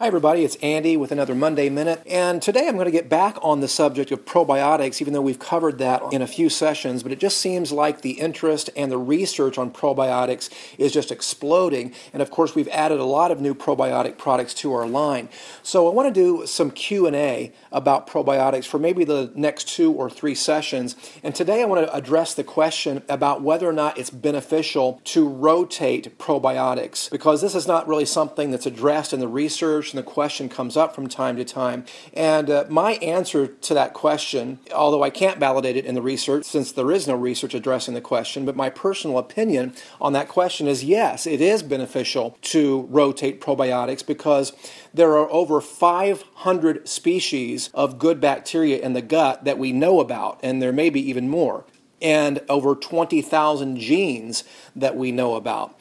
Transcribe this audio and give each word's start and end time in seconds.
Hi, 0.00 0.06
everybody. 0.06 0.44
It's 0.44 0.54
Andy 0.62 0.96
with 0.96 1.10
another 1.10 1.34
Monday 1.34 1.68
Minute. 1.68 2.04
And 2.06 2.40
today 2.40 2.68
I'm 2.68 2.76
going 2.76 2.84
to 2.84 2.92
get 2.92 3.08
back 3.08 3.36
on 3.42 3.58
the 3.58 3.66
subject 3.66 4.12
of 4.12 4.24
probiotics, 4.24 5.00
even 5.00 5.12
though 5.12 5.20
we've 5.20 5.40
covered 5.40 5.78
that 5.78 6.00
in 6.12 6.22
a 6.22 6.26
few 6.28 6.48
sessions. 6.48 7.02
But 7.02 7.10
it 7.10 7.18
just 7.18 7.38
seems 7.38 7.72
like 7.72 8.02
the 8.02 8.12
interest 8.12 8.70
and 8.76 8.92
the 8.92 8.96
research 8.96 9.58
on 9.58 9.72
probiotics 9.72 10.50
is 10.78 10.92
just 10.92 11.10
exploding. 11.10 11.92
And 12.12 12.22
of 12.22 12.30
course, 12.30 12.54
we've 12.54 12.68
added 12.68 13.00
a 13.00 13.04
lot 13.04 13.32
of 13.32 13.40
new 13.40 13.56
probiotic 13.56 14.18
products 14.18 14.54
to 14.54 14.72
our 14.72 14.86
line. 14.86 15.30
So 15.64 15.88
I 15.88 15.92
want 15.92 16.14
to 16.14 16.14
do 16.14 16.46
some 16.46 16.70
Q&A 16.70 17.52
about 17.72 18.06
probiotics 18.06 18.66
for 18.66 18.78
maybe 18.78 19.02
the 19.02 19.32
next 19.34 19.66
two 19.66 19.92
or 19.92 20.08
three 20.08 20.36
sessions. 20.36 20.94
And 21.24 21.34
today 21.34 21.60
I 21.60 21.64
want 21.64 21.84
to 21.84 21.92
address 21.92 22.34
the 22.34 22.44
question 22.44 23.02
about 23.08 23.42
whether 23.42 23.68
or 23.68 23.72
not 23.72 23.98
it's 23.98 24.10
beneficial 24.10 25.00
to 25.06 25.28
rotate 25.28 26.16
probiotics, 26.20 27.10
because 27.10 27.42
this 27.42 27.56
is 27.56 27.66
not 27.66 27.88
really 27.88 28.04
something 28.04 28.52
that's 28.52 28.64
addressed 28.64 29.12
in 29.12 29.18
the 29.18 29.26
research 29.26 29.87
and 29.92 29.98
the 29.98 30.02
question 30.02 30.48
comes 30.48 30.76
up 30.76 30.94
from 30.94 31.08
time 31.08 31.36
to 31.36 31.44
time. 31.44 31.84
And 32.12 32.50
uh, 32.50 32.64
my 32.68 32.92
answer 32.94 33.46
to 33.46 33.74
that 33.74 33.94
question, 33.94 34.58
although 34.74 35.02
I 35.02 35.10
can't 35.10 35.38
validate 35.38 35.76
it 35.76 35.84
in 35.84 35.94
the 35.94 36.02
research 36.02 36.44
since 36.44 36.72
there 36.72 36.90
is 36.90 37.06
no 37.06 37.14
research 37.14 37.54
addressing 37.54 37.94
the 37.94 38.00
question, 38.00 38.44
but 38.44 38.56
my 38.56 38.70
personal 38.70 39.18
opinion 39.18 39.74
on 40.00 40.12
that 40.12 40.28
question 40.28 40.66
is 40.68 40.84
yes, 40.84 41.26
it 41.26 41.40
is 41.40 41.62
beneficial 41.62 42.36
to 42.42 42.82
rotate 42.90 43.40
probiotics 43.40 44.06
because 44.06 44.52
there 44.92 45.16
are 45.16 45.30
over 45.30 45.60
500 45.60 46.88
species 46.88 47.70
of 47.74 47.98
good 47.98 48.20
bacteria 48.20 48.78
in 48.78 48.92
the 48.92 49.02
gut 49.02 49.44
that 49.44 49.58
we 49.58 49.72
know 49.72 50.00
about, 50.00 50.40
and 50.42 50.62
there 50.62 50.72
may 50.72 50.90
be 50.90 51.00
even 51.08 51.28
more 51.28 51.64
and 52.00 52.40
over 52.48 52.74
20,000 52.74 53.78
genes 53.78 54.44
that 54.76 54.96
we 54.96 55.12
know 55.12 55.34
about. 55.34 55.74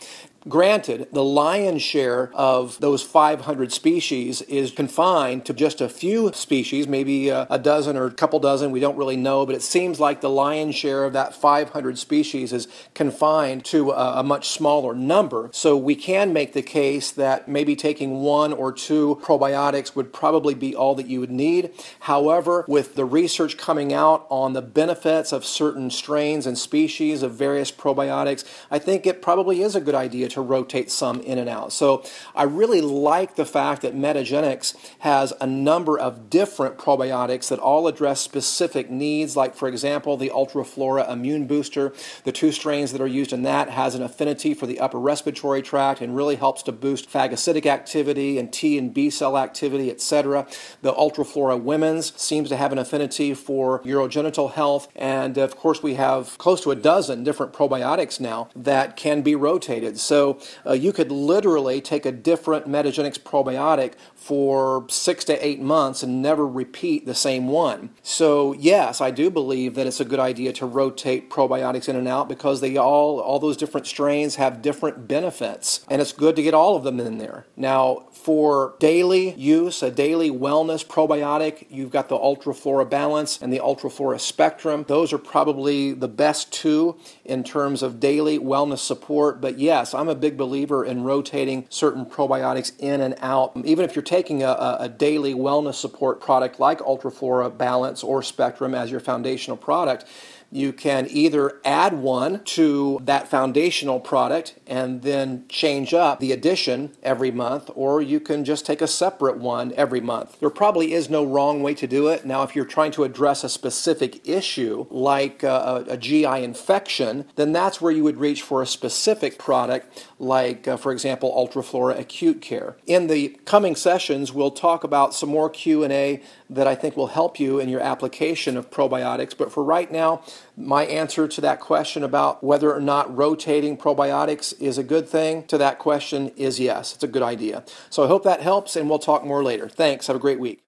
Granted, 0.48 1.10
the 1.12 1.24
lion's 1.24 1.82
share 1.82 2.32
of 2.34 2.80
those 2.80 3.04
500 3.04 3.74
species 3.74 4.42
is 4.44 4.72
confined 4.72 5.46
to 5.46 5.54
just 5.54 5.82
a 5.82 5.90
few 5.90 6.32
species, 6.32 6.88
maybe 6.88 7.28
a, 7.30 7.48
a, 7.50 7.60
dozen 7.60 7.98
or 7.98 8.06
a 8.06 8.12
couple 8.12 8.40
dozen, 8.40 8.72
we 8.72 8.80
don't 8.80 8.96
really 8.96 9.18
know, 9.18 9.46
but 9.46 9.56
it 9.56 9.62
seems 9.62 10.00
like 10.00 10.22
the 10.22 10.30
lion's 10.30 10.76
share 10.76 11.04
of 11.04 11.12
that 11.14 11.34
500 11.34 11.98
species 11.98 12.54
is 12.54 12.68
confined 12.94 13.66
to 13.66 13.92
a, 13.92 14.20
a 14.20 14.24
much 14.24 14.48
smaller 14.50 14.94
number. 14.94 15.50
So 15.52 15.76
we 15.76 15.96
can 15.96 16.32
make 16.32 16.54
the 16.54 16.62
case 16.62 17.12
that 17.12 17.50
maybe 17.50 17.76
taking 17.76 18.22
one 18.22 18.54
or 18.54 18.72
two 18.72 19.20
probiotics 19.24 19.96
would 19.96 20.14
probably 20.14 20.54
be 20.54 20.74
all 20.74 20.96
that 20.96 21.08
you 21.08 21.20
would 21.20 21.32
need. 21.32 21.72
However, 22.02 22.64
with 22.70 22.96
the 22.96 23.06
research 23.06 23.58
coming 23.58 23.92
out 23.92 24.26
on 24.30 24.54
the 24.54 24.62
benefits 24.62 25.34
of 25.34 25.44
certain 25.44 25.90
strains 25.90 26.46
and 26.46 26.58
species 26.58 27.22
of 27.22 27.34
various 27.34 27.72
probiotics, 27.72 28.46
I 28.72 28.80
think 28.80 29.06
it 29.06 29.22
probably 29.22 29.62
is 29.62 29.76
a 29.76 29.82
good 29.82 29.96
idea 29.96 30.30
to 30.30 30.37
to 30.38 30.42
rotate 30.42 30.92
some 30.92 31.20
in 31.22 31.40
and 31.40 31.50
out. 31.50 31.74
So 31.74 32.04
I 32.36 32.44
really 32.44 32.80
like 32.80 33.36
the 33.36 33.46
fact 33.46 33.82
that 33.82 33.96
Metagenics 33.96 34.76
has 35.00 35.34
a 35.42 35.48
number 35.48 35.98
of 35.98 36.30
different 36.30 36.78
probiotics 36.78 37.50
that 37.50 37.58
all 37.58 37.88
address 37.88 38.22
specific 38.22 38.90
needs, 38.92 39.36
like 39.36 39.56
for 39.56 39.68
example, 39.68 40.16
the 40.16 40.30
Ultraflora 40.30 41.12
Immune 41.12 41.48
Booster. 41.48 41.92
The 42.24 42.32
two 42.32 42.52
strains 42.52 42.92
that 42.92 43.02
are 43.02 43.08
used 43.08 43.34
in 43.34 43.42
that 43.44 43.72
has 43.72 43.96
an 43.96 44.04
affinity 44.04 44.54
for 44.54 44.68
the 44.68 44.80
upper 44.80 45.00
respiratory 45.00 45.64
tract 45.64 46.02
and 46.02 46.16
really 46.16 46.36
helps 46.36 46.62
to 46.64 46.72
boost 46.72 47.12
phagocytic 47.12 47.66
activity 47.66 48.38
and 48.38 48.54
T 48.54 48.78
and 48.78 48.94
B 48.94 49.10
cell 49.10 49.38
activity, 49.38 49.90
etc. 49.90 50.46
The 50.84 50.94
Ultraflora 50.94 51.60
Women's 51.60 52.14
seems 52.20 52.50
to 52.50 52.58
have 52.58 52.72
an 52.72 52.78
affinity 52.78 53.34
for 53.34 53.80
urogenital 53.82 54.52
health, 54.52 54.88
and 54.96 55.38
of 55.40 55.56
course 55.56 55.82
we 55.82 55.96
have 55.96 56.38
close 56.38 56.62
to 56.62 56.72
a 56.72 56.76
dozen 56.76 57.24
different 57.24 57.54
probiotics 57.54 58.20
now 58.20 58.50
that 58.56 58.96
can 58.96 59.22
be 59.24 59.36
rotated. 59.36 60.00
So 60.00 60.17
so 60.18 60.40
uh, 60.66 60.74
you 60.74 60.92
could 60.94 61.12
literally 61.12 61.80
take 61.80 62.04
a 62.04 62.12
different 62.12 62.68
Metagenics 62.68 63.20
probiotic 63.20 63.94
for 64.16 64.86
six 64.90 65.24
to 65.26 65.46
eight 65.46 65.62
months 65.62 66.02
and 66.02 66.24
never 66.24 66.46
repeat 66.46 67.06
the 67.06 67.14
same 67.14 67.48
one. 67.48 67.92
So 68.02 68.54
yes, 68.54 69.00
I 69.00 69.12
do 69.12 69.30
believe 69.30 69.76
that 69.76 69.86
it's 69.86 70.00
a 70.00 70.06
good 70.06 70.20
idea 70.20 70.54
to 70.54 70.66
rotate 70.66 71.30
probiotics 71.30 71.88
in 71.88 71.96
and 71.96 72.08
out 72.08 72.28
because 72.28 72.62
they 72.62 72.78
all 72.78 73.20
all 73.20 73.40
those 73.40 73.58
different 73.58 73.86
strains 73.86 74.38
have 74.38 74.64
different 74.64 75.08
benefits, 75.08 75.86
and 75.88 76.02
it's 76.02 76.14
good 76.14 76.36
to 76.36 76.42
get 76.42 76.56
all 76.56 76.76
of 76.76 76.84
them 76.84 77.00
in 77.00 77.20
there. 77.20 77.46
Now, 77.56 78.08
for 78.12 78.76
daily 78.80 79.34
use, 79.36 79.82
a 79.82 79.92
daily 79.92 80.30
wellness 80.30 80.86
probiotic, 80.86 81.68
you've 81.70 81.92
got 81.92 82.10
the 82.10 82.18
Ultraflora 82.18 82.90
Balance 82.90 83.40
and 83.42 83.54
the 83.54 83.60
Ultraflora 83.60 84.20
Spectrum. 84.20 84.84
Those 84.88 85.14
are 85.14 85.18
probably 85.18 85.94
the 85.94 86.10
best 86.10 86.52
two 86.52 86.98
in 87.24 87.44
terms 87.44 87.82
of 87.82 88.00
daily 88.02 88.38
wellness 88.38 88.80
support. 88.80 89.40
But 89.40 89.60
yes, 89.60 89.94
I'm 89.94 90.07
a 90.08 90.16
big 90.16 90.38
believer 90.38 90.84
in 90.84 91.04
rotating 91.04 91.66
certain 91.70 92.06
probiotics 92.06 92.72
in 92.80 93.02
and 93.02 93.16
out. 93.20 93.56
Even 93.64 93.86
if 93.86 93.96
you're 93.96 94.04
taking 94.04 94.44
a, 94.44 94.78
a 94.80 94.90
daily 94.90 95.34
wellness 95.34 95.76
support 95.76 96.20
product 96.20 96.60
like 96.60 96.80
Ultraflora 96.80 97.56
Balance 97.58 98.04
or 98.04 98.22
Spectrum 98.24 98.74
as 98.74 98.92
your 98.92 99.00
foundational 99.00 99.58
product, 99.58 100.06
you 100.52 100.72
can 100.72 101.08
either 101.10 101.57
add 101.68 101.94
one 101.94 102.44
to 102.46 103.00
that 103.04 103.28
foundational 103.28 104.00
product 104.00 104.56
and 104.66 105.02
then 105.02 105.46
change 105.50 105.94
up 105.94 106.20
the 106.20 106.32
addition 106.32 106.94
every 107.04 107.30
month, 107.30 107.70
or 107.76 108.02
you 108.02 108.22
can 108.22 108.46
just 108.46 108.66
take 108.66 108.82
a 108.82 108.88
separate 108.88 109.38
one 109.38 109.74
every 109.76 110.00
month. 110.00 110.40
There 110.40 110.50
probably 110.50 110.94
is 110.94 111.10
no 111.10 111.26
wrong 111.26 111.62
way 111.62 111.74
to 111.76 111.86
do 111.86 112.08
it. 112.08 112.26
Now, 112.26 112.44
if 112.44 112.56
you're 112.56 112.66
trying 112.66 112.92
to 112.92 113.04
address 113.04 113.44
a 113.44 113.50
specific 113.50 114.26
issue 114.28 114.88
like 114.90 115.44
a, 115.44 115.84
a 115.90 115.98
GI 115.98 116.44
infection, 116.44 117.26
then 117.36 117.52
that's 117.52 117.82
where 117.82 117.92
you 117.92 118.04
would 118.04 118.18
reach 118.18 118.42
for 118.42 118.62
a 118.62 118.68
specific 118.68 119.38
product 119.38 120.06
like, 120.20 120.68
uh, 120.68 120.78
for 120.78 120.94
example, 120.94 121.32
Ultraflora 121.32 122.00
Acute 122.00 122.42
Care. 122.42 122.78
In 122.86 123.08
the 123.08 123.38
coming 123.46 123.76
sessions, 123.76 124.32
we'll 124.32 124.52
talk 124.52 124.86
about 124.86 125.14
some 125.14 125.30
more 125.30 125.50
Q&A 125.50 126.22
that 126.50 126.66
I 126.66 126.76
think 126.76 126.96
will 126.96 127.08
help 127.08 127.40
you 127.40 127.60
in 127.60 127.68
your 127.68 127.82
application 127.82 128.56
of 128.56 128.70
probiotics, 128.70 129.38
but 129.38 129.52
for 129.52 129.64
right 129.64 129.92
now, 129.92 130.22
my 130.56 130.86
answer 130.86 131.28
to 131.28 131.42
that 131.58 131.64
question 131.64 132.04
about 132.04 132.44
whether 132.44 132.72
or 132.72 132.80
not 132.80 133.16
rotating 133.16 133.76
probiotics 133.76 134.54
is 134.62 134.78
a 134.78 134.84
good 134.84 135.10
thing 135.10 135.44
to 135.48 135.58
that 135.58 135.80
question 135.80 136.30
is 136.36 136.60
yes, 136.60 136.94
it's 136.94 137.04
a 137.04 137.08
good 137.08 137.24
idea. 137.24 137.64
So 137.90 138.04
I 138.04 138.08
hope 138.08 138.24
that 138.26 138.42
helps, 138.42 138.76
and 138.76 138.88
we'll 138.88 139.00
talk 139.00 139.26
more 139.26 139.44
later. 139.44 139.68
Thanks. 139.68 140.06
Have 140.06 140.16
a 140.16 140.20
great 140.20 140.40
week. 140.40 140.62